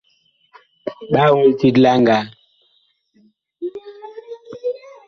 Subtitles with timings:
[1.11, 2.23] Ɓa ol tit la ngaa.